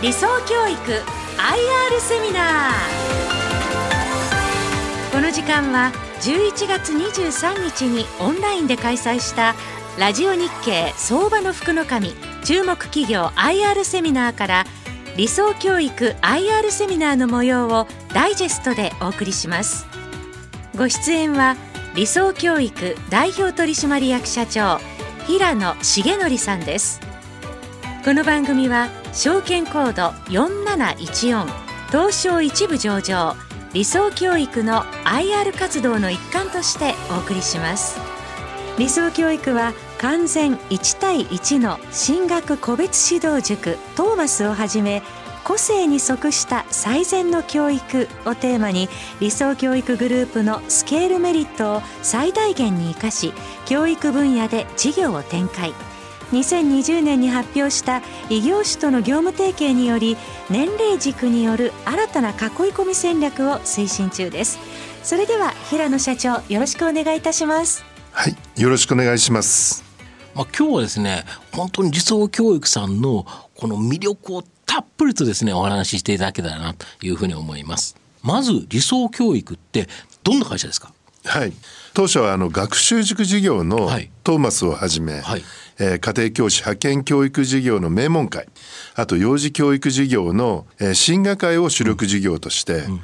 [0.00, 2.72] 理想教育 IR セミナー。
[5.12, 5.90] この時間は
[6.20, 9.56] 11月23日にオンラインで開催した
[9.98, 12.12] ラジオ日経相場の福の神
[12.44, 14.66] 注目企業 IR セミナーから
[15.16, 19.84] 理想教育 IR セミナーの模様をダイジェストでお送りします。
[20.76, 21.56] ご出演は
[21.96, 24.78] 理想教育代表取締役社長
[25.26, 27.07] 平野重則さんです。
[28.04, 31.46] この番組は証券コード4714
[31.88, 33.34] 東証一部上場
[33.72, 37.98] 理想教育の IR 活動の一環としてお送りします。
[38.78, 45.02] 理想教育は完全1対1の進学個別指導塾トーマスをはじめ
[45.42, 48.88] 個性に即した最善の教育をテーマに
[49.18, 53.32] 理想教育グループのスケールメリットを最大限に生かし
[53.66, 55.87] 教育分野で事業を展開。
[56.32, 60.16] 2020年に発表した異業種との業務提携により
[60.50, 62.36] 年齢軸による新たな囲い
[62.72, 64.58] 込み戦略を推進中です。
[65.02, 67.84] それでは平野社長よろしくお願いいたします。
[68.12, 69.84] はいよろしくお願いします。
[70.34, 77.96] まあ今日はですね本当に理想教育さんのこの魅力をたっぷりとですねお話ししていただけたらなというふうに思います。
[78.22, 79.88] まず理想教育って
[80.24, 80.92] どんな会社ですか？
[81.24, 81.52] はい。
[81.94, 83.90] 当初はあの学習塾事業の
[84.24, 85.42] トーマスをはじめ、はい
[85.78, 88.48] えー、家庭教師派遣教育事業の名門会。
[88.94, 93.00] あと幼児教育事業の、えー、進学会を主力事業として、うん、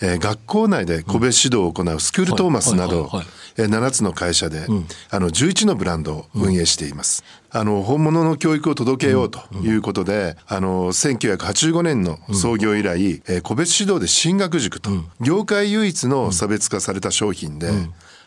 [0.00, 3.10] えー、学校内で個別指導を行うスクールトーマスなど、
[3.56, 7.22] 7つの会社で、うん、あの11のブランドを運営しています。
[7.52, 17.70] うん、あの本物の教育を届けようということで、うん、あの1985年の創業以来、えー、個別指導で進学塾と、業界唯一の差別化された商品で、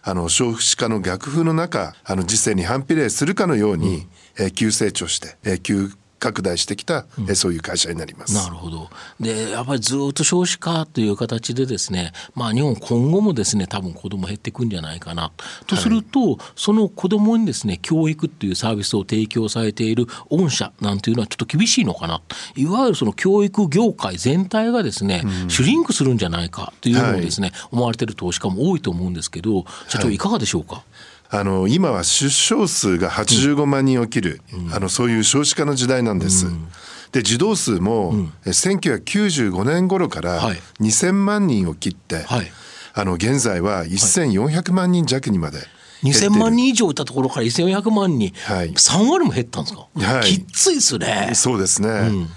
[0.07, 5.89] あの少子化の逆風の中あの時世に反比例するかのように、うん、えー、急成長して、えー、急
[6.25, 8.33] 拡大してきた、うん、そういう会社になります。
[8.33, 8.89] なるほど。
[9.19, 15.31] で、やっぱりずっと少子化という形でですね、まあ日本今後もですね、多分子供減っていくんじゃないかな。
[15.67, 22.21] とすると、はい、その子供にですね、教育っていうサービスを提供されている御社なんていうのはちょっと厳しいのかな。
[22.55, 30.83] いわゆるその教育業界全体がですね、うん、シュリンクするんじゃないかというのをですね、はい、思われている投資家も多いと思うんですけど、社長いかがでしょうか、はい
[31.29, 36.47] あの今は出生数が85万人を切る、うん、あのそういう少子化の時代なんです。
[36.47, 36.67] うん、
[37.11, 40.41] で児童数も、うん、1995年頃から
[40.79, 42.51] 2000万人を切って、はい、
[42.93, 45.59] あの現在は1400万人弱にまで。
[46.03, 51.31] 2000万人以上いたところから1400万人、はい、3割も減ったんですか、はい、きついですね。
[51.33, 52.27] そうですね、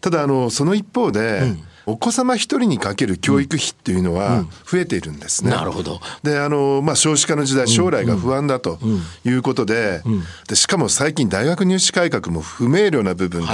[0.00, 1.42] ただあのその一方で、
[1.86, 5.50] お子様一人にかける教育費っていうのは増えているんですね。
[5.50, 6.00] なるほど。
[6.22, 8.78] で、あの、まあ、少子化の時代、将来が不安だと
[9.24, 10.02] いうことで、
[10.48, 13.48] でしかも最近大学入試改革も不明瞭な部分が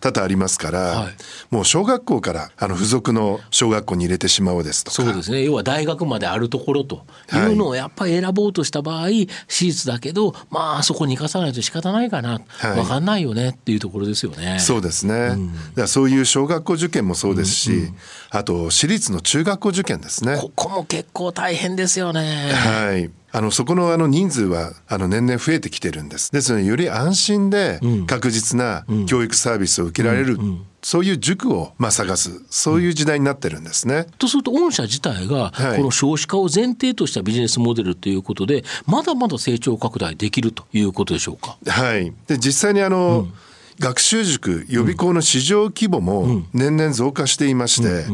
[0.00, 1.08] 多々ありますから、
[1.50, 5.44] もう小学校からあの付属の小学校に入れてしまおうですとそうですね。
[5.44, 9.08] 要は大学まであるところというのをやっぱり選ぼうとした場合、
[9.48, 14.58] 私立だけど、まあ、そこに生かさないと仕方ないかな、はい、分かんないよねっていうところですよね。
[14.60, 15.14] そうですね。
[15.14, 17.96] うん、だそういう小学校受験もそうですし、し、うん、
[18.30, 20.38] あと私立の中学校受験ですね。
[20.40, 22.50] ここも結構大変ですよね。
[22.52, 23.10] はい。
[23.32, 26.32] あのそこのあの人数はあの年々増えてきてるんです。
[26.32, 30.38] ですのでより安心で確実な教育サービスを受けられる。
[30.82, 34.06] そういう塾をまあ探す、そういう時代になってるんですね。
[34.18, 41.58] とすると、御社自体が、この少子化を前提としたビジネスモデルということで、まだまだ成長拡大できるということでしょうか？
[41.66, 42.12] はい。
[42.28, 43.32] で、実際にあの、うん
[43.78, 48.06] 学習塾予備校の市場規模も年々増加していまして、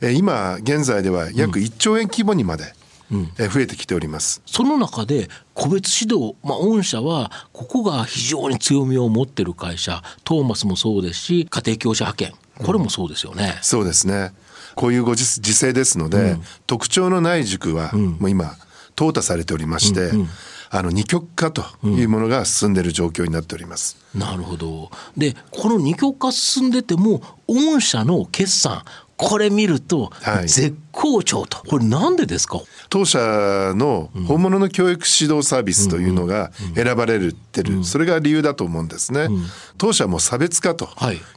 [0.00, 2.74] え今現在では約1兆円規模にまで、
[3.10, 4.42] 増えてきております。
[4.46, 12.34] その中で個別指導、まあ、御社はここが非常に強みを持ってる会社トーマスもそうですし家庭教師派遣。
[12.64, 14.32] これもそうですよね、うん、そうですね。
[14.74, 18.56] こういうご時世ですので、うん、特徴のない塾はもう今
[18.96, 20.28] 淘汰されておりまして、うんうん
[20.70, 23.98] あの二極化というものが進んでいる状況になっております。
[24.14, 24.90] うん、なるほど。
[25.16, 28.84] で、この二極化進んでても御社の決算
[29.16, 32.60] これ見ると絶好調と、はい、これなんでですか？
[32.90, 33.18] 当社
[33.74, 39.44] の本物の教育指導サービスというのが選ばれてる、それが理由だと思うんですね、うん、
[39.78, 40.88] 当社も差別化と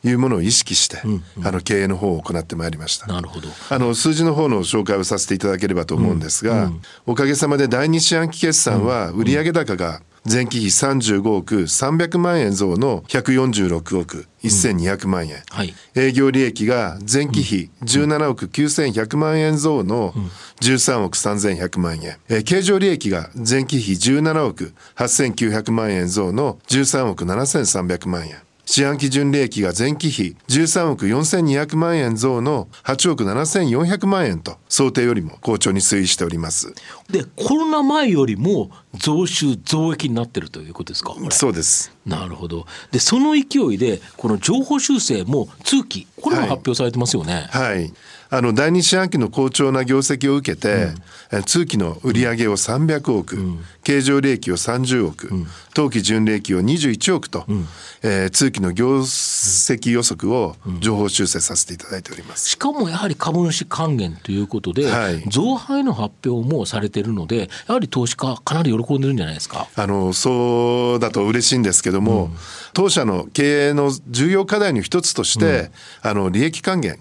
[0.03, 0.11] い。
[0.11, 3.07] うものを意識して、はい、あの経営の方を行ってまいりました。
[3.07, 3.47] なるほど。
[3.69, 6.71] あの数字の方の紹介をさせていただければと思うんですが、
[7.05, 15.39] おかげさまで第二四半期決算は売上高が前期比35億300万円増の146億1200万円、うん。
[15.49, 20.13] はい、営業利益が前期比17億9100万円増の
[20.61, 28.37] 13億3100万円、えー、経常利益が前期比17億8900万円増の13億7300万円
[28.71, 36.75] 四半期純利益が前期比13億4200万円増の8億7400万円と想定よりも好調に推移しております。
[37.09, 41.15] でコロナ前よりも増収増益になってるということですか？
[41.31, 42.65] そうですなるほど。
[42.91, 47.47] でその勢いでこの情報修正も通期これも発表されてますよね。
[47.51, 47.93] はい、はい
[48.31, 50.89] あの第二四半期の好調な業績を受けて、
[51.31, 57.65] うん、通期の売上を300億、うん、経常利益を30億、うん、当期純利益を21億と、うん、
[58.03, 69.67] えー、通期の業績予測を情報修正させていただいております、しかもやはり株主還元ということで、はい、増配の発表もされているのでやはり投資家かなり喜んでるんじゃないですか？
[69.75, 72.31] あのそうだと嬉しいんですけども、
[72.73, 76.99] 当社の経営の重要課題の一つとして、あの利益還元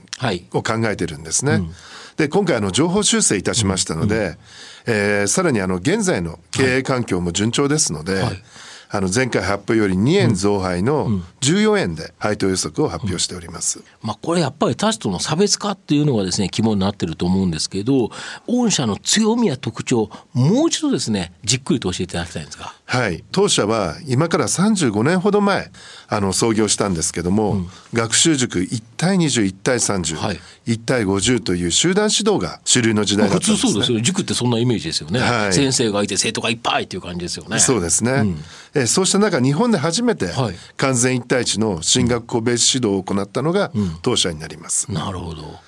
[0.52, 1.52] を考えてるんですね。
[1.52, 1.70] はいうん、
[2.16, 8.42] で今回あの情報修正いたしましたので、うん、えー、さらにあの現在の経営環境も順調ですので、はい
[8.90, 18.10] あの前回発表より2円増配の14円で配当予測を発表しております、うんうん、まあ、これやっぱり他社との差別化っていうのがですね肝になってると思うんですけど
[18.46, 22.74] 御社の強みや特徴もう一度ですねじっくりと教えていただきたいんですが。
[22.90, 23.22] はい。
[23.32, 25.70] 当社は今から35年ほど前
[26.08, 37.58] あの創業したんですけども、うん、学習塾1対201対30、はい、1対50という集団指導が主流の時代だったんです、ね、普通そうですよ塾ってそんなイメージですよね、はい、先生がいて生徒がいっぱいっていう感じですよね。
[37.58, 38.42] そうですね、うん、
[38.82, 40.28] えそうした中日本で初めて
[40.76, 43.70] 完全1対1の進学校ベース指導を行ったのが
[44.02, 45.67] 当社になります、うん、なるほど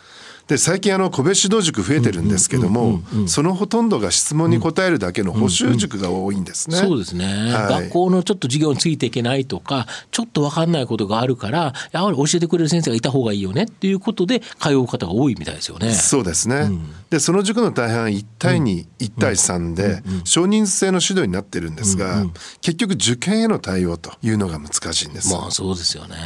[0.50, 6.76] で最近あの個別指導塾増えてるんですけどもそのほとんどが質問に答えるだけの補習塾が多いんですね。
[6.76, 15.93] そうですね、はい、学校のちょっと授業についていけないとかちょっと分かんないことがあるからやはり教えてくれる先生がいた方がいいよねっていうことで通う方が多いみたいですよね。
[15.93, 22.26] そうですね、うん、でその塾の大半1対2、うん、1対3で少人数制の指導になってるんですが、
[22.61, 25.32] 結局受験への対応というのが難しいんです。
[25.32, 26.17] まあそうですよね。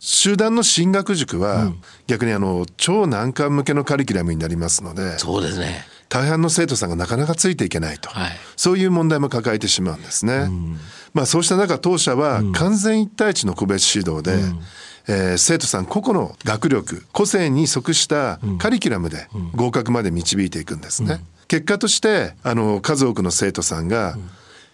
[0.00, 1.72] 集団の進学塾は、
[2.06, 5.84] 逆にあの超難関向けのカリキュラムになりますのでそうですね。
[6.08, 10.34] 大半の生徒さんがなかなかついていけないと、はい、そういう問題も抱えてしまうんですね。
[10.34, 10.78] うん、
[11.12, 14.60] まあ、そうした中当社は完全一対一の個別指導で、うん、
[15.08, 21.20] えー、生徒さん個々の学力個性に即したカリキュラムで合格まで導いていくんですね。
[21.46, 24.16] 結果としてあの数多くの生徒さんが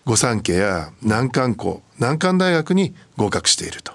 [0.04, 3.92] 御三家や難関校難関大学に合格していると。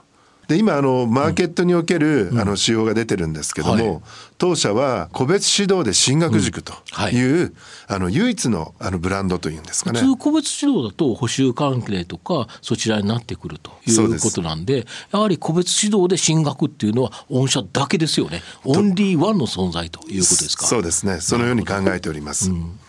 [0.49, 4.01] で今あのマーケットにおける、あの仕様が出てるんですけども、はい、
[4.39, 6.73] 当社は個別指導で進学塾と
[7.11, 7.51] いう、はい、
[7.87, 9.99] あの唯一のあのブランドというんですかね。
[9.99, 18.41] 普通個別指導だと補修関係とかそちらになってくるということなんでやはり個別指導で進学っていうのは御社だけですよね。
[18.65, 20.65] オンリーワンの存在ということですか？
[20.65, 21.19] そうですね。
[21.19, 22.79] そのように考えております、うん、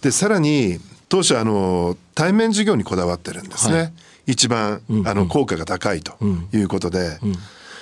[0.00, 0.78] でさらに
[1.10, 3.92] 当社あの対面授業にこだわってるんですね、はい
[4.26, 6.16] 一番、あの効果が高いと
[6.52, 7.18] いうことで、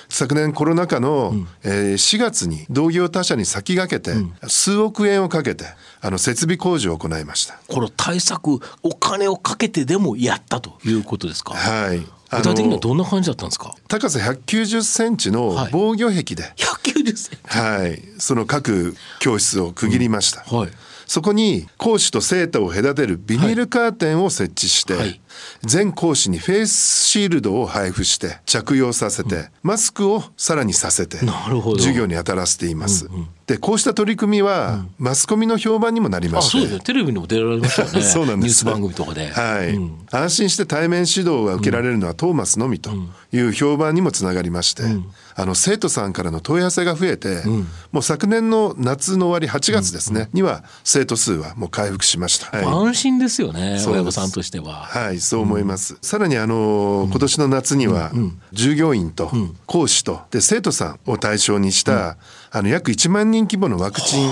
[0.09, 4.15] 昨年コロナ禍の、うえ4月に同業他社に先駆けて、
[4.47, 5.65] 数億円をかけて
[6.01, 7.59] あの設備工事を行いました。
[7.67, 11.55] この対策お金をかけてでもやったということですか？
[11.55, 11.99] はい。
[11.99, 13.73] 具体的にはどんな感じだったんですか？
[13.87, 16.53] 高さ190センチの防御壁で、はい、
[16.93, 17.57] 190センチ。
[17.57, 18.01] はい。
[18.19, 20.71] その各教室を区切りました、うん、はい。
[21.05, 25.21] そこに講師と生徒を隔てるビニールカーテンを設置して、はい、
[25.61, 33.05] 全講師にフェイスシールドを配布して着用させて、うん、マスクをさらにさせて授業に当たらせています。
[33.07, 33.27] うんうん。
[33.47, 36.79] でこうした取り組みは、マスコミの評判にもなりまして、そうですね。
[36.79, 38.01] テレビにも出られましたよね。
[38.07, 38.63] そうなんです。
[38.65, 42.91] ニュース番組とかで、はい、うん、安心して対面指導が受けられるのはトーマスのみと
[43.33, 54.85] いう評判にもつながりまして、うん、あの生徒さんからの問い合わせが増えて、うん、もう昨年の夏の終わり8月ですね、には生徒数はもう回復しました、はい、安心ですよね親御さんとしては。
[54.85, 58.11] はいそう思います、さらにあの今年の夏には
[58.51, 59.31] 従業員と
[59.65, 62.17] 講師とで生徒さんを対象にした、
[62.51, 64.31] あの約1万人規模のワクチン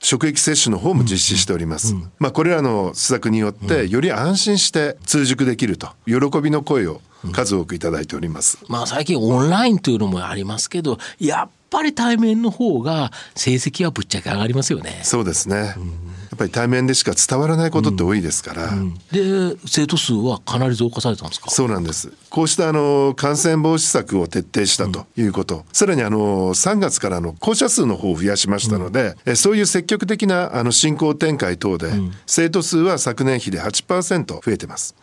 [0.00, 1.94] 職域接種の方も実施しております。
[1.94, 2.02] うん。
[2.02, 7.00] うん、まあこれらの施策によってより安心して通塾できると喜びの声を
[7.32, 8.58] 数多くいただいております。
[8.68, 15.00] まあ最近オンラインというのもありますけど、やっぱり対面の方が成績はぶっちゃけ上がりますよね。
[15.02, 15.74] そうですね。
[16.36, 18.94] うんっぱり対面でしか伝わらないことって多いですから、うんうん、
[19.54, 21.50] で生徒数はかなり増加されたんですか？
[21.50, 22.12] そうなんです。
[22.28, 31.90] こうしたあの感染防止策を徹底したということ、うん、さらにあの3月からの校舎数の方を増やしましたので、うん、そういう積極的なあの進行展開等で、
[32.26, 34.94] 生徒数は昨年比で8%増えてます。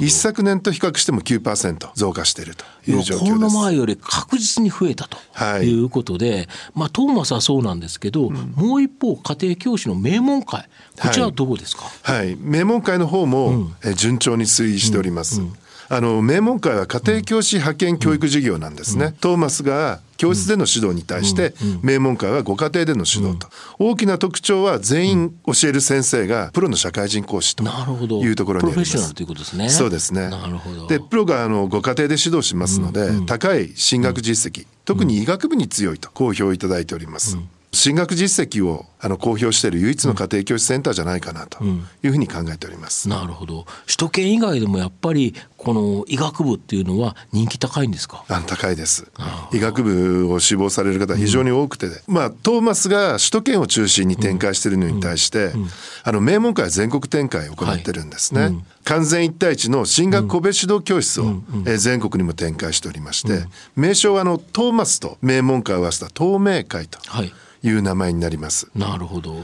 [0.00, 3.32] 一昨年と比較しても9%増加しているという状況です。
[3.32, 5.18] コロナ前より確実に増えたと
[5.62, 5.84] い。
[5.84, 10.68] うことで、はい、まあトーマスはそうなんですけど、もう一方家庭教師の名門会
[11.00, 15.40] こちらはどうですか、はい、はい、名門会の方も、うん、順調に推移しております。
[15.40, 15.56] うんうん
[15.90, 19.14] あの名門会は家庭教師派遣教育事業なんですね。
[19.20, 28.70] トーマスが教室での指導に対して名門会はご家庭での指導と、大きな特徴は全員教える先生がプロの社会人講師というところにあります。
[28.70, 29.68] プロフェッショナルということですね。
[29.70, 30.28] そうですね。
[30.28, 30.86] なるほど。
[30.88, 37.38] でプロがあのご家庭で指導しますので、高い進学実績、特に医学部に強いと好評いただいております。
[37.72, 43.08] 進学実績をあの公表している唯一の家庭教師センターじゃないかなというふうに考えております。
[43.08, 43.66] うん、なるほど。
[43.86, 48.24] 首都圏以外でもやっぱりこの医学部っていうのは人気高いんですか？
[48.28, 49.06] あ高いです。
[49.52, 55.68] 医学部を志望される方非常に多くて、うん、まあトーマスが首都圏を中心に展開しているのに対して、うん、
[56.02, 58.40] あの名門会は全国展開を行ってるんですね。
[58.40, 63.44] はい、完全一対一の進学個別指導教室を、え全国にも展開しておりまして、
[63.76, 66.98] 名称はあのトーマスと名門会を合わせた東名会と。
[67.06, 68.68] はいいう名前になります。
[68.74, 69.36] なるほど。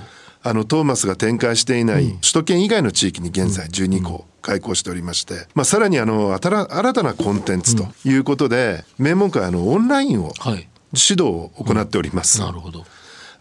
[0.46, 10.60] あのトーマスが展開していない首都圏以外の地域に現在12校開校しておりまして、まあ、さらにあの新たなコンテンツということで、名門会あのオンラインを指
[10.92, 12.40] 導を行っております。
[12.40, 12.84] なるほど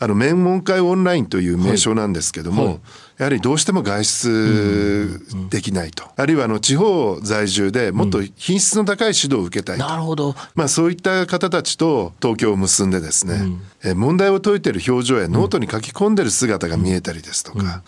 [0.03, 2.73] あの名門会オンラインという名称なんですけども、はい。
[2.73, 2.81] はい、
[3.19, 17.81] やはりどうしても外出できないと、あるいはあの地方在住でもっと品質の高い指導を受けたいと、なるほど、まあ、そういった方たちと東京を結んでですね、うん、え問題を解いてる表情やノートに書き込んでる姿が見えたりですとか、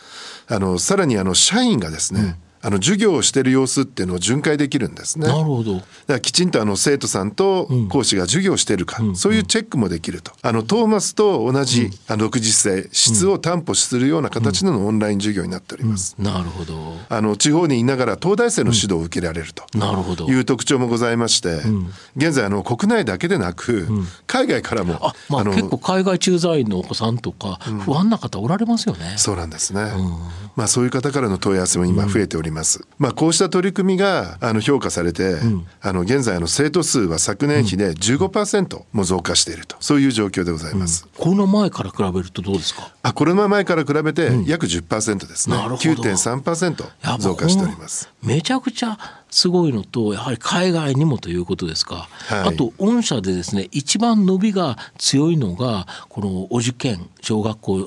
[0.48, 5.28] あのさらにあの社員がですね、あの授業をしている様子っていうのを巡回できるんですね。
[5.28, 5.76] なるほど。
[5.76, 10.32] だからきちんとあの生徒さんと講師が授業しているか、うん、そういうチェックもできると。
[10.42, 16.16] あのトーマスと同じ、あの独自性、質を担保するような形のオンライン授業になっております。
[16.18, 16.96] なるほど。
[17.08, 19.64] あの地方にいながら東大生の指導を受けられると。
[19.78, 20.26] なるほど。
[20.26, 21.62] いう特徴もございまして、
[22.16, 23.88] 現在あの国内だけでなく、
[24.26, 29.14] 海外からもあ、まあ、の結構海外駐在員のお子さんとか不安な方おられますよね。
[29.18, 29.82] そうなんですね。
[30.56, 32.55] まあそういう方からの問い合わせも今増えております。
[32.98, 39.76] まあこうした取り組みがあの評価されて、うん、あの現在の生徒数は昨年比で15%も増加していると。
[39.80, 42.92] そういう状況でございます、うん、コロナ前から比べるとどうですか？
[43.04, 48.10] あコロナ前から比べて約10%ですね、うん、9.3%増加しております。
[48.24, 48.98] めちゃくちゃ
[49.36, 57.80] すごいのとやはり海外にもということですか、はい、あと御社でですね一番伸びが強いのがこのお受験小学校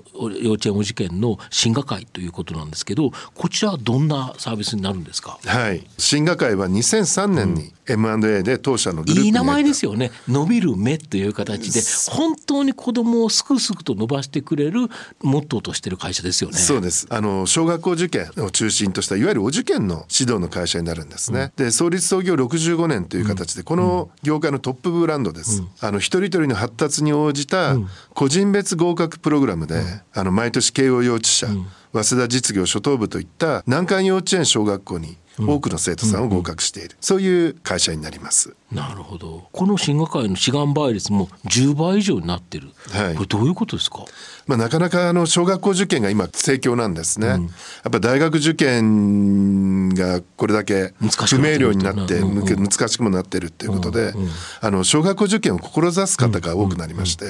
[0.43, 5.39] 幼稚園お受験の進学会ということなんですけどこちらはどんなサービスになるんですか？
[5.47, 5.87] はい。
[5.97, 10.11] 進学会は2003年に M&A で当社のグループいい名前ですよね。
[10.29, 11.81] 伸びる目という形で
[12.11, 14.89] 本当に子供をすくすくと伸ばしてくれる
[15.23, 16.57] モットーとしてる会社ですよね。
[16.57, 17.07] そうです。
[17.11, 27.77] あの小学校受験を中心としたいわゆるお受験の指導の会社になるんですね、うん、で創立創業65年という形でこの業界のトップブランドです、うん、あの一人一人の発達に応じた
[28.15, 31.47] 個人別合格プログラムで、あの毎年慶応幼稚舎、
[31.93, 38.55] 早稲田実業初等部といった難関幼稚園小学校に多くの生徒さんを合格している、うんうん、そういう会社になります。
[38.73, 39.49] なるほど。
[39.51, 42.69] この進学会の志願倍率も10倍以上になってる。
[42.91, 43.15] はい。
[43.15, 44.05] これどういうことですか？
[44.47, 47.29] まあなかなかあの小学校受験が今盛況なんですね。
[47.29, 47.49] うん、や
[47.89, 54.13] っぱ大学受験がこれだけ不明瞭になって難しくもなってるっていうことで、
[54.61, 57.27] あの小学校受験を志す方が多くなりまして、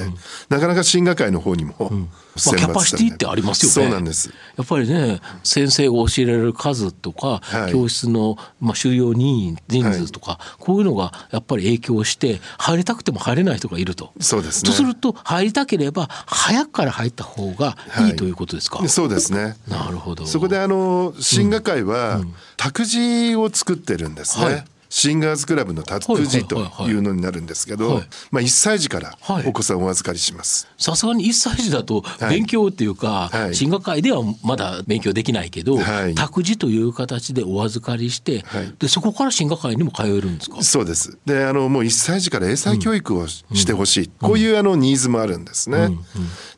[0.49, 3.91] なかなか進学会の方にも、まあ、キャパシティってありますよね。
[3.91, 4.33] そうなんです。
[4.57, 14.13] やっぱりね、先生が教えられる数とか、はい、教室の、まあ、収容人人数とか、はい、こういうのがやっぱり影響して入りたくても入れない人がいると。
[14.21, 18.87] そうです、ね、とすると入りたければ早くから入った方がいい、ということですか？
[18.89, 19.57] そうですね。
[19.67, 20.27] なるほど。
[20.27, 22.21] そこであの進学会は、
[22.57, 24.45] 託児を作ってるんですね。
[24.45, 30.69] はいシンガーズクラブの託児というのになるんですけど、まあ1歳児からお子さんをお預かりします。
[30.79, 40.63] さすがに1歳児だと勉強っていうか、はい、進学会ではまだ勉強できないけど、はい、託児という形でお預かりして、はい、でそこから進学会にも通えるんですか？
[40.63, 41.19] そうです。
[41.27, 45.79] で、あのもう1歳児から英才教育をしてほしい、うん、こういうあのニーズもあるんですね。
[45.79, 45.85] うん。
[45.85, 46.07] うん、だか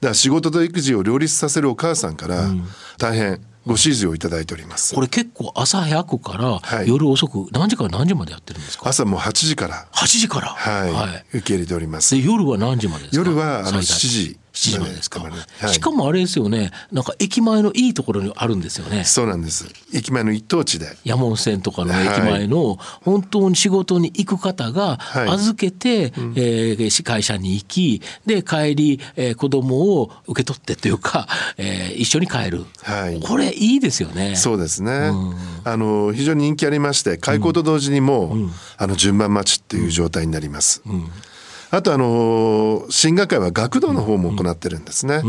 [0.08, 2.48] ら仕事と育児を両立させるお母さんから
[2.98, 4.94] 大変ご指示をいただいております。
[4.94, 8.88] これ結構朝早くから夜遅く何時から何時までやってるんですか？
[8.88, 9.86] 朝もう8時から。
[9.92, 10.48] 8時から？
[10.48, 12.14] はい、はい、受け入れております。
[12.16, 13.28] で夜は何時までですか？
[13.30, 15.30] 夜はあの7時7時までですか、は
[15.66, 16.70] い、しかもあれですよね。
[16.92, 19.04] なんか駅前のいいところにあるんですよね。
[19.04, 19.66] そうなんです。
[19.92, 20.96] 駅前の一等地で。
[21.04, 24.98] 山手線とかの駅前の本当に仕事に行く方が
[25.30, 31.26] 預けて、はい、えー、会社に行きで帰り、えー、子供を受け取ってというか、
[31.56, 34.36] えー、一緒に帰る、はい、これいいですよね。
[34.36, 41.10] そうですね、うん、あの非常に人気ありまして開校と同時にもう、うん、あの順番待ちっていう状態になります、うん
[41.70, 45.22] あとあの進学会は学童の方も行ってるんですね。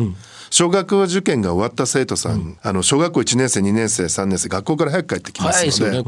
[0.49, 6.03] 小学校受験が終わった生徒さん、うん、あの小学校1年生2年生3年生学校から早く帰ってきますの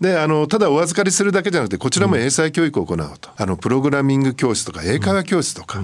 [0.00, 5.80] で,、であのただお預かりするだけじゃなくてこちらも英才教育を行うと、あのプログラミング教室とか英会話教室とか。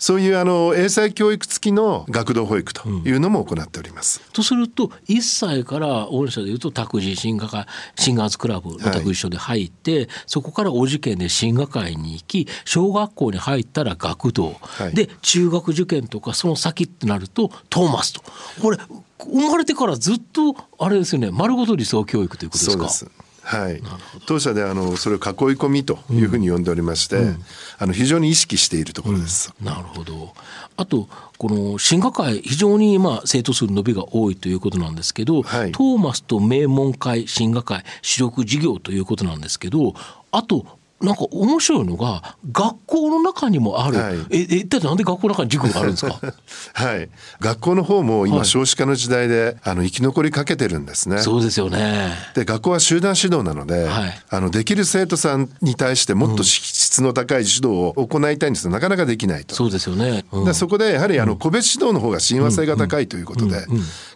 [0.00, 4.22] そういうあの英才教育付きの学童保育というのも行っております。
[4.26, 7.66] うん、とすると1歳から御社でいうと託児進学会
[7.96, 18.22] 進学クラブまた一緒で入って、はい、そこからお受験で進学会に行き小学校に入ったら学童、はい、で中学受験とかその先ってなるとトーマスと。
[18.62, 18.78] これ
[19.22, 23.12] 生まれてからずっとあれですよね丸ごと理想教育ということですか？
[23.42, 23.82] はい、
[24.26, 25.24] 当社であのそれを囲い
[25.56, 27.44] 込みというふうに呼んでおりまして、うん、
[27.78, 29.52] あの非常に意識しているところです。
[29.60, 30.34] うん、なるほど。
[30.76, 39.94] あとこの進学会非常にまあ生徒数伸びが多いということなんですけど、はい、トーマスと名門会進学会主力事業ということなんですけど
[40.32, 40.66] あと
[41.00, 46.20] なんか面白いのが学校の中にもある、はい、え一体なんで学校の中に塾があるんですか？
[46.74, 47.08] はい。
[47.40, 51.18] 学校の方も今少子化の時代で、はい、あの生き残りかけてるんですね。
[51.18, 52.12] そうですよね。
[52.34, 59.54] で学校は集団指導なので、はい、あのできる生徒さんに対してもっと質の高い指導を行いたいんですが、なかなかできないと。
[59.54, 63.66] そうですよね、うん、でそこでやはりあの個別指導の方が親和性が高いということで、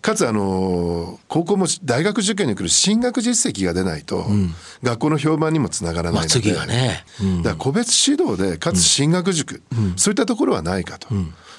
[0.03, 6.74] かつあの高校も大学受験に来る進学実績が出ないと、うん、学校の評判にもつながらないので、まあ、次がね、
[7.23, 9.62] うん、だから個別指導でかつ進学塾、
[9.97, 11.09] そういったところはないかと。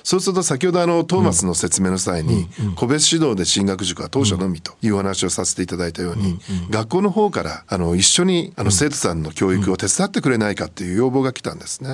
[0.06, 11.90] そうすると先ほどあのトーマスの説明の際に個別指導で進学塾は当初のみというお話をさせていただいたように学校の方からあの一緒にあの生徒さんの教育を手伝ってくれないかっていう要望が来たんですね。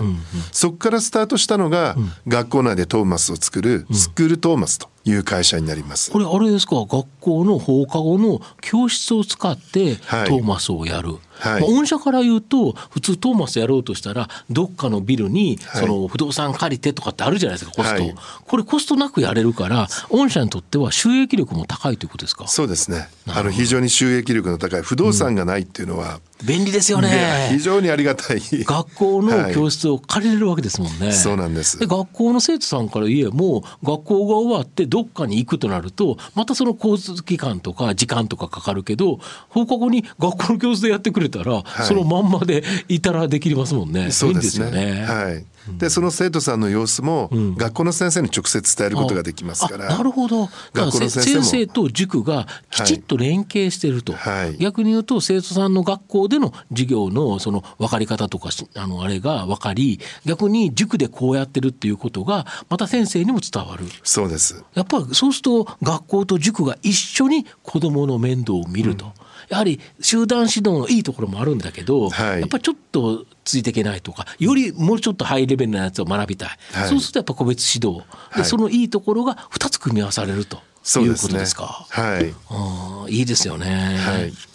[0.52, 1.96] そこからスタートしたのが
[2.28, 6.12] 学校内でトーマスを作るスクールトーマスという会社になります。
[6.12, 6.76] これあれですか？
[6.88, 11.10] 学校の放課後の教室を使ってトーマスをやる。
[11.10, 11.22] はい。
[11.54, 18.16] はい、御社から言うと普通トーマスやろうとしたらどっかのビルにその不動産借りてとかってあるじゃないですかコスト、はい、
[18.46, 22.48] これコストなくやれるから御社にとっては収益力も高いということですか？
[22.48, 23.08] そうですね。
[23.28, 27.50] あの非常に収益力の高い不動産がないっていうのは、うん便利ですよね。
[27.52, 28.42] 非常にありがたい。
[28.42, 31.08] 学校の教室を借りれるわけですもんね。
[31.08, 31.80] はい、そうなんです。
[31.80, 44.12] で学校の生徒さんから言えも学校が終わってどっかに行くとなるとまたその交通機関とか時間とかかかるけど放課後に学校の教室でやってくれたら、はい、そのまんまでいたらできますもんね。
[44.12, 45.06] そうですね。
[45.08, 45.46] はい。
[45.78, 63.86] でその生徒さんの様子も学校の先生に直接伝えることができますから、なるほど学校の先生先生と塾がきちっと連携してると、はい、逆に言うと生徒さんの学校での授業のその分かり方とかあのあれが分かり逆に塾でこうやってるっていうことがまた先生にも伝わる。
[64.04, 64.64] そうです。
[64.74, 69.06] やっぱりそうすると学校と塾が一緒に子どもの面倒を見ると。
[69.06, 69.12] うん。
[69.50, 78.04] やはり集団指導のいいところもあるんだけど、はい、やっぱりちょっとついていけないとかよりもうちょっとハイレベルなやつを学びたい、はい、そうするとやっぱ個別指導。
[78.36, 80.58] で、そのいいところが2つ組み合わされると
[81.02, 81.86] いうことですか。
[81.92, 83.98] すね、はい、いいですよね。
[83.98, 84.51] はい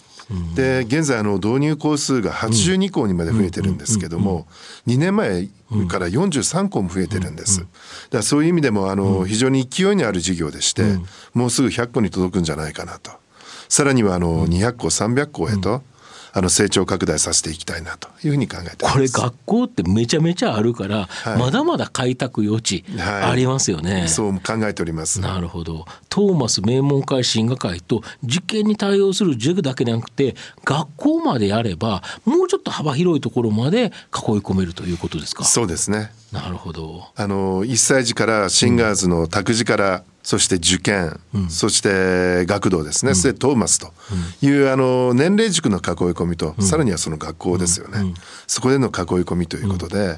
[0.55, 4.45] で現在あの導入校数が82校にまで増えてるんですけども
[4.85, 5.47] 2年前
[5.87, 7.65] から43校も増えてるんです。
[8.09, 10.83] だそういう意味でもあの非常に勢いのある事業でして
[11.33, 13.11] もうすぐ100校に届くんじゃないかなと。
[13.69, 15.81] さらにはあの200校300校へと、
[16.37, 25.19] あの成長拡大させていきたいなというふうに考えてこれ学校ってめちゃめちゃあるから、はい、まだまだ開拓余地ありますよね、はい、そう考えております。
[25.19, 25.85] なるほど。
[26.09, 33.91] トーマス名門会進学会と受験に対応する塾だけでなくて学校までやればもうちょっと幅広いところまで囲い
[34.41, 35.43] 込めるということですか？
[35.43, 36.11] そうですね。
[36.31, 37.05] なるほど。
[37.15, 43.93] あの1歳児からシンガーズの託児から、うんそして受験、うん、そして学童ですね、うん、そしてトーマスと
[44.41, 48.13] いう、あの年齢軸の囲い込みと、うん、さらにはその学校ですよね、
[48.45, 48.91] そこでの囲い
[49.23, 50.17] 込みということで、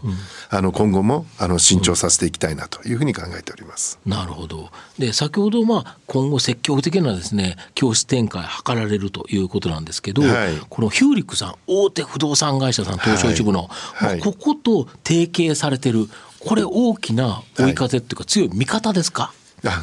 [0.50, 4.00] あの今後もあの伸長させていきたいなというふうに考えております。
[4.04, 4.72] なるほど。
[4.98, 16.08] で先ほど、まあ、今後積極的なですね教室展開図られるということなんですけど、はい、このヒューリックさん大手不動産会社さん東証一部の、はい、まあ、ここと提携されてる
[16.40, 19.39] これ大きな追い風っていうか強い味方ですか、あ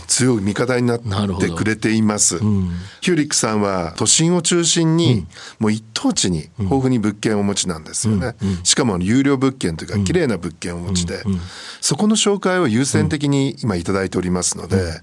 [0.07, 1.01] 強い味方になっ
[1.41, 5.27] てくれています、うん、ヒューリックさんは都心を中心に、
[5.59, 8.35] もう一等地に豊富に物件をお持ちなんですよね、
[8.65, 11.23] しかも有料物件というか綺麗な物件をお持ちで、
[11.81, 15.01] そこの紹介を優先的に今頂いておりますので、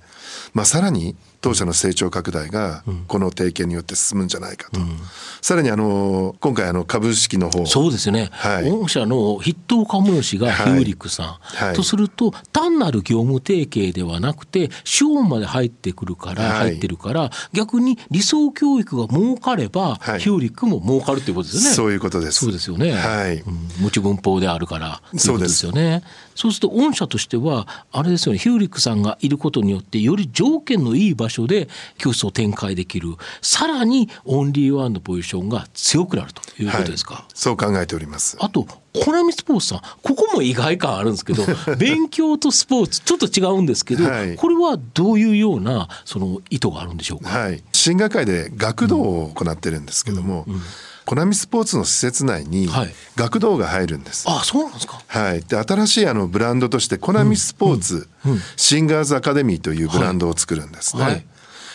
[0.53, 4.97] まあ、さらに当社の成長拡大がこの提携によって進むんじゃないかと、うん、
[5.41, 7.65] さらにあの今回あの株式の方。
[7.65, 11.67] そうですね、はい、御社の筆頭株主がヒューリックさん、はい。
[11.67, 21.75] はい、とすると単なる業務提携ではなくて資本まで入ってくるから、入ってるから逆に理想教育が儲かれば、ヒューリックも儲かるということですよね。
[21.75, 22.39] そういうことです。
[22.45, 26.03] そうですよね、はい、うん、無知文法であるからそうですよね。
[26.35, 28.39] そうすると御社としてはあれですよね。
[28.39, 31.67] ヒューリックさんがいることによってより条件のいい場所で
[31.97, 38.37] 教室を展開できるさらにオンリーワンのポジションが強くなるということですか、はい、そう考えております。
[38.39, 38.65] あと
[39.03, 41.43] コナミスポーツさんここも意外感あるんですけど
[41.77, 50.63] 勉強とスポーツちょっと違うんですけど、はい、これはどういうようなその意図があるんでしょうか、はい、進学会で学童を行ってるんですけども、うんうんうん
[51.05, 52.69] コナミスポーツの施設内に
[53.15, 54.27] 学童が入るんです。
[54.27, 55.01] はい、あ、そうなんですか。
[55.07, 55.41] はい。
[55.41, 61.03] で、新しいあのブランドとしてコナミスポーツ、うんうん、シンガーズアカデミーというブランドを作るんですね。
[61.03, 61.25] はい、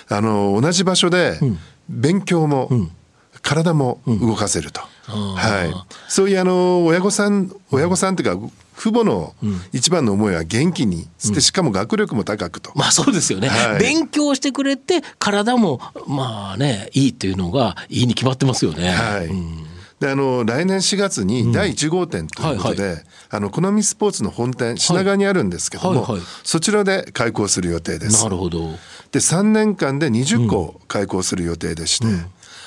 [0.08, 1.38] あの同じ場所で
[1.88, 2.70] 勉強も、
[3.42, 4.80] 体も動かせると。
[5.06, 5.74] はい。
[6.08, 9.34] そういうあの親御さん親御さんというか父母の
[9.72, 12.70] 一番の思いは元気にして、しかも学力も高くと。
[12.76, 18.90] まあそうですよね、はい、勉強してくれて体もまあねいいっていうのがいいに決まってますよね。
[18.90, 19.64] はい、うん。
[19.98, 26.12] であの来年4月に第1号店ということで、うんはいはい、あのコナミスポーツの本店品川にあるんですけども、はいはい。
[26.18, 28.22] はい、そちらで開校する予定です。
[28.22, 28.70] なるほど。
[29.10, 32.26] で3年間で20校開校する予定でして、うん、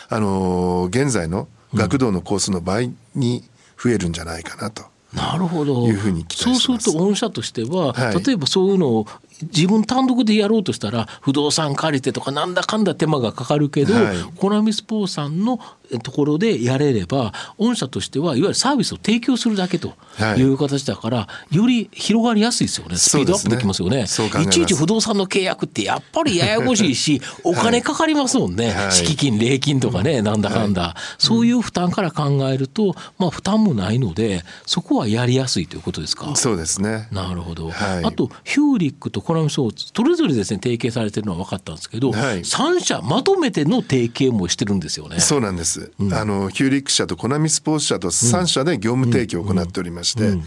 [0.10, 3.45] あの現在の学童のコースの倍に
[3.82, 4.84] 増えるんじゃないかなと。
[5.13, 5.88] なるほど。
[5.88, 9.08] いうふうにそうすると御社としては、はい、例えばそういうのを
[9.41, 15.60] 自分単独でやろうとしたら不動産借りてとかなんだかんだ手間がかかるけど、はい、コナミスポーさんの
[15.99, 19.93] ところでやれれば御社としてはいわゆるサービスを提供するだけと
[20.38, 20.41] い。
[20.41, 22.95] う形だから、はい、より広がりやすいですよね。
[22.97, 36.36] スピードアップできますよね、ね、いちいち不動産の契約ってやっぱりややこしいし お金かかりますもんね、はい、敷金礼金とかね、なんだかんだ、そういう負担から考えるとまあ負担もないのでそこはやりやすいということですか？
[36.36, 37.08] そうですね。
[37.12, 45.19] なるほど、あとヒューリックとコナミソーツそれぞれですね提携されてるのは分かったんですけど、はい、3社まとめての提携もしてるんですよね。
[45.19, 50.38] そうなんです、うん、あのヒューリック社とコナミスポーツ社と3社で業務提供を行っておりまして、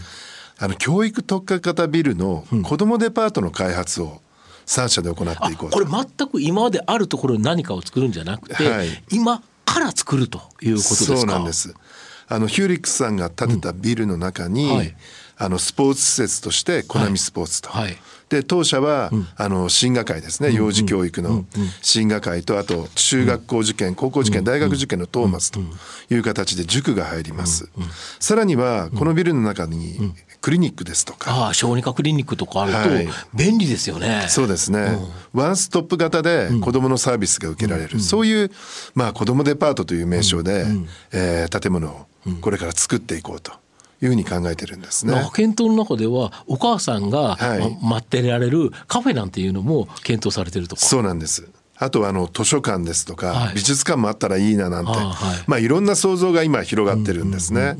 [0.57, 4.21] あの教育特化型ビルの子どもデパートの開発を
[4.65, 11.17] 3社で行っていこうこれ全く今まであるところに何かを作るんじゃなくて、はい、今から作るということですか？
[11.17, 11.75] そうなんです。
[12.27, 14.77] あのヒューリックさんが建てたビルの中に、うん。
[14.77, 14.95] はい、
[15.37, 17.83] あのスポーツ施設としてコナミスポーツと、はい。
[17.83, 17.97] はい
[18.29, 21.45] で当社は、うん、あの進学会ですね、幼児教育の
[21.81, 25.59] 進学会とあと中学校受験高校受験大学受験のトーマスと
[26.09, 27.69] いう形で塾が入ります、
[28.19, 34.97] さらにはこのビルの中にクリニックですとか、ああ小児科クリニックとかあると便利ですよね、はい、そうですね、
[35.33, 38.51] ワンストップ型で子どものサービスが受けられる、そういう、
[38.95, 40.65] まあ、子どもデパートという名称で、
[41.11, 42.07] えー、建物を
[42.41, 43.64] これから作っていこうと。
[44.01, 45.13] いうふうに考えてるんですね。
[45.33, 50.85] 検討の中ではお母さんが、はい、待ってられるカフェなんていうのも検討されてるとか。
[50.85, 51.47] そうなんです。
[51.77, 55.43] あとはあの図書館ですとか、はい、美術館もあったらいいななんて、はい。
[55.47, 57.75] まあ、いろんな想像が今広がってるんですね。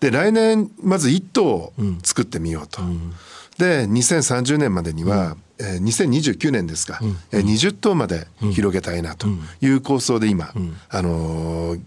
[0.00, 2.82] で来年まず1棟作ってみようと。
[2.82, 3.12] うん、
[3.58, 9.26] で2030年までには、うん、えー、2029年ですか、うん、えー、20棟まで広げたいなと
[9.60, 11.80] いう構想で今、うん、あのー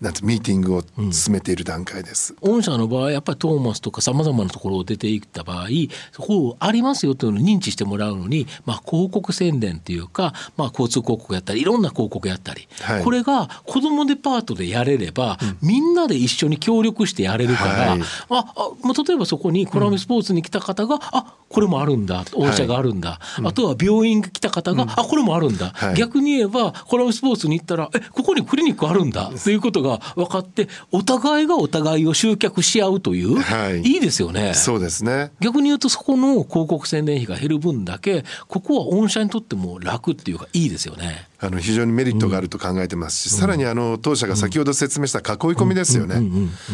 [0.00, 0.82] なんてミーティングを
[1.12, 5.68] 進めている段階です、うん、御社の場合やっぱりトーマスとかさまざまなところを出ていった場合
[6.12, 34.54] そこありますよというのを認知してもらうのに、まあ、広告宣伝っていうか、まあ、交通広告やったりいろんな広告やったり、はい、これが子どもデパートでやれれば、うん、みんなで一緒に協力してやれるから、はい、ああもう例えばそこにコラムスポーツに来た方が、うん、あこれもあるんだ御社があるんだ、はい、あとは病院来た方が、うん、あこれもあるんだ、逆に言えばコラムスポーツに行ったらえここにクリニックあるんだということが分かってお互いがお互いを集客し合うという、はい、いいですよね。
[34.54, 35.32] そうですね。
[35.40, 41.28] 逆に言うとそこの広告宣伝費が減る分だけここは御社にとっても楽っていうかいいですよね。
[41.42, 45.24] あの非常にメリットがあると考えてますし、うん、さらにあの当社が先ほど説明した囲い
[45.54, 46.20] 込みですよね。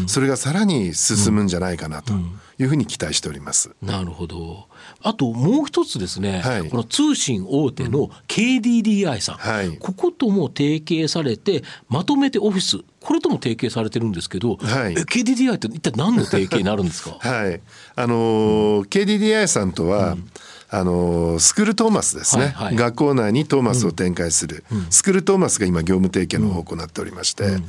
[0.07, 2.13] それがさらに進むんじゃないかなと
[2.59, 3.71] いうふうに期待しております。
[3.81, 4.67] なるほど
[5.03, 12.79] あともう一つですね、はい、この通信大手の KDDI さん、はい、こことも提携されてまとめてオフィス。
[13.01, 17.18] これとも提携されてるんですけど、はい、KDDI って一体何の提携になるんですか？
[17.22, 17.61] はい。
[17.94, 20.31] あのー、KDDI さんとは、うん。
[20.68, 27.66] あのスクールトーマスですね、はいはい、学校内にトーマスを展開する、うん、スクールトーマスが今業務提携の方を行っておりまして、うん、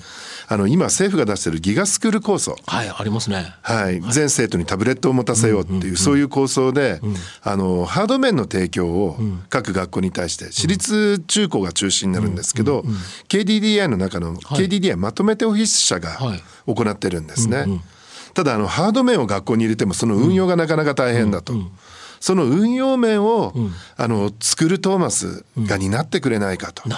[0.50, 2.56] あの今政府が出しているギガスクール構想。
[2.66, 7.02] はいありますね、はい、全生徒にタブレットを持たせようっていう、そういう構想で、
[7.42, 9.18] あのハード面の提供を
[9.50, 12.84] 各学校に対して私立中高が中心になるんですけど、
[13.28, 16.18] KDDI の中の、KDDI まとめてオフィス社が
[16.66, 17.66] 行ってるんですね。
[18.34, 21.54] ただあのハード面を学校に入れてもその運用がなかなか大変だと。
[22.20, 26.92] その運用面を、うん、あの作るトーマスが担ってくれないかと、うん、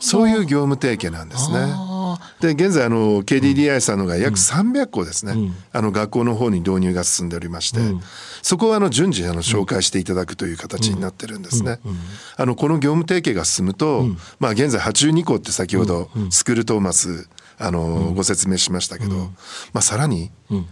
[0.00, 1.95] そういう業務提携なんですね。
[2.40, 7.80] で現在あの KDDI さんのが約300校ですね、うん、あの学校の方に導入が進んでおりまして、
[8.42, 11.78] そこはあの順次あの紹介していただくという形になってるんですね。
[12.36, 14.04] あのこの業務提携が進むと、
[14.38, 19.16] まあ現在82校って先ほどスクールトーマスあのご説明しましたけど、
[19.72, 20.30] まあさらに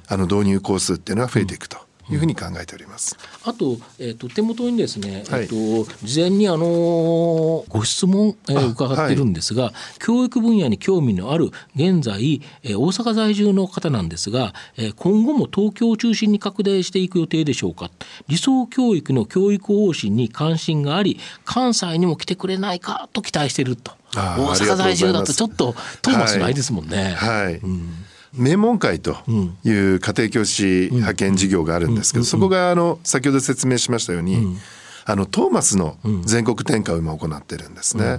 [0.09, 1.78] あの導入校数っていうのは増えていくと。
[2.10, 3.16] いうふうに考えております。
[3.44, 5.54] あと、えーと、手元にですね、はい、えっと
[6.02, 17.90] 事前にあのご質問、えー、伺ってるんですが、はい、教育分野に興味のある現在、えー、大阪在住の方なんですが、えー、今後も東京を中心に拡大していく予定でしょうか。
[18.28, 23.92] 理想教育の教育方針に関心があり、関西にも来てくれないかと期待してると。
[24.14, 27.14] 大阪在住だとちょっとトーマスないですもんね。
[27.16, 28.04] はい、はいうん
[28.35, 29.16] 名門会と
[29.64, 34.57] いう家庭教師派遣事業があるんですけど、そこがあの先ほど説明しましたように、
[35.05, 38.18] あのトーマスの全国展開を今行ってるんですね。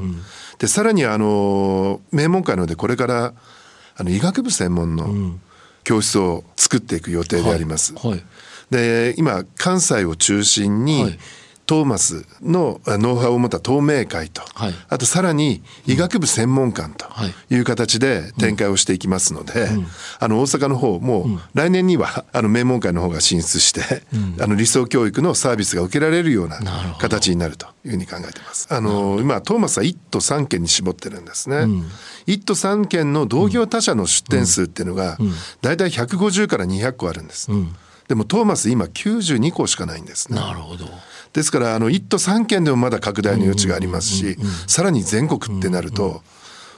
[0.59, 3.33] でさらにあの名門会のでこれから
[3.97, 5.37] あの医学部専門の
[5.83, 7.93] 教室を作っていく予定であります。
[7.95, 8.11] はい。
[8.11, 8.23] はい、
[8.69, 11.19] で今関西を中心に、はい
[11.65, 17.05] トーマスのノウハウを持った透明会と、はい、あとさらに医学部専門官と
[17.49, 17.55] い。
[17.57, 19.87] う形で展開をしていきますので、うん、
[20.19, 26.59] あの大阪の方も来年には あの名門会の方が進出して、うん、あの理想教育のサービスが受けられるような
[26.99, 28.67] 形になるというふうに考えています。
[28.69, 31.57] あの今トーマスは1都3県に絞ってるんですね。
[31.57, 31.91] うん、
[32.27, 35.17] 1都3県の同業他社の出店数っていうのが
[35.61, 37.49] 大体150から200個あるんです。
[38.07, 40.39] でもトーマス今92個しかないんですね。
[40.39, 40.85] なるほど。
[41.33, 44.37] ですからあの1都3県でもまだ拡大の余地がありますし、
[44.67, 46.21] さらに全国ってなると、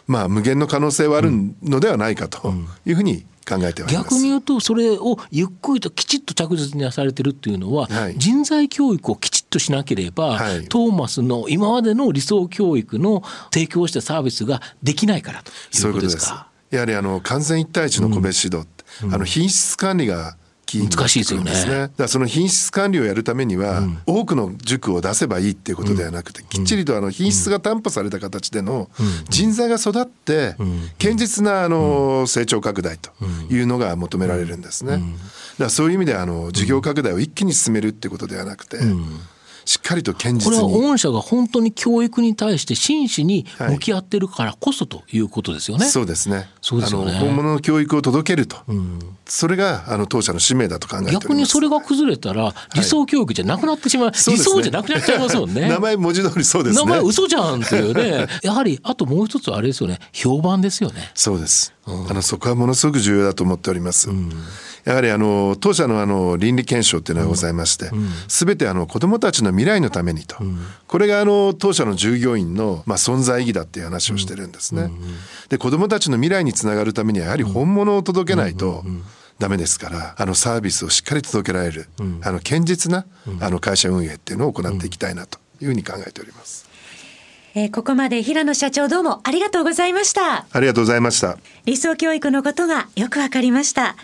[0.07, 2.53] まあ無限の可能性はあるのではないかと
[2.85, 16.49] いうふうに考えて逆に言うとそれをゆっくりときちっと着実にされてるっていうのは、はい、人材教育をきちっとしなければ、はい、トーマスの今までの理想教育の提供したサービスができないからということですか？
[16.69, 18.67] やはりあの完全一対一の個別指導、
[19.03, 20.35] うん、あの品質管理が
[20.75, 21.51] 難しいですよね。
[21.51, 28.89] だからその品質管理をやるためには、多くの塾を出せばいいっていうことではなくて、きっちりとあの品質が担保された形での
[29.29, 30.55] 人材が育って、
[30.99, 33.11] 堅実なあの成長拡大と
[33.49, 34.93] いうのが求められるんですね。
[34.93, 35.03] だか
[35.59, 38.77] らそういう意味であの事業拡大を一気に進めるっていうことではなくて、
[39.67, 45.83] しっかりと堅実にこれは御社が本当に教育に対して真摯に向き合ってるからこそということですよね。
[45.83, 46.47] はい、そうですね。
[46.61, 47.19] そうですね。
[47.19, 55.67] 本物の教育を届けると、うん、それがあの当社の使命だと考えて逆にそれが崩れたら理想教育じゃなくなってしまう、はい、理想じゃなくなっちゃいますもんね。
[55.69, 56.85] 名前文字通りそうですね。
[56.85, 58.27] 名前嘘じゃんっていうね。
[58.43, 59.99] やはりあともう一つあれですよね。
[60.13, 61.11] 評判ですよね。
[61.13, 61.73] そうです。
[61.85, 64.09] うん、あのそこはものすごく重要だと思っております。
[64.09, 64.31] うん
[64.87, 67.91] やはりあの当社のあの倫理検証っていうのがございまして、
[68.29, 70.37] すべ、てあの子どもたちの未来のためにと、
[70.87, 74.89] これがあの当社の従業員のまあ存在意義だっていう話をしてるんですね。
[75.49, 78.85] で子どもたちの未来につながるためにはやはり本物を届けないと、
[79.39, 81.89] ダメですからあのサービスをしっかり届けられる、
[82.21, 83.05] あの堅実な、
[83.41, 86.66] あの会社運営っていうのを行っていきたいなというふうに考えております。
[87.59, 90.45] えー、ここまで平野社長どうもありがとうございました。
[90.51, 91.39] ありがとうございました。
[91.65, 93.95] 理想教育のことがよくわかりました。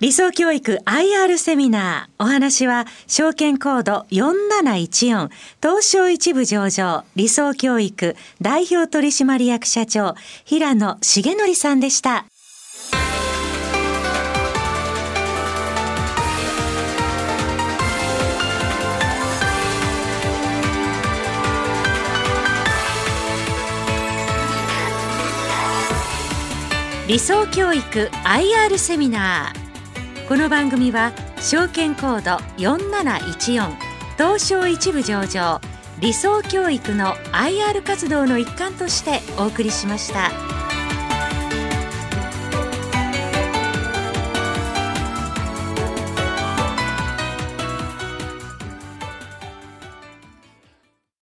[0.00, 2.24] 理想教育 IR セミナー。
[2.24, 5.30] お話は、証券コード4714、
[5.62, 12.26] 東証一部上場、理想教育代表取締役社長、平野重則さんでした。
[27.08, 33.76] 理想教育 IR セミナーこの番組は証券コード4714
[34.16, 35.60] 東証一部上場
[36.00, 40.65] 理想教育の IR 活動の一環としてお送りしました。